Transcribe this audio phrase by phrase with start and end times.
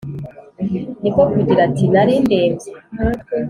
[1.01, 2.71] Ni ko kugira ati: “Nari ndembye